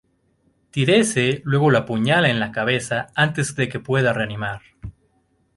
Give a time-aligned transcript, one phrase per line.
[0.71, 4.61] Tyreese luego lo apuñala en la cabeza antes de que pueda reanimar.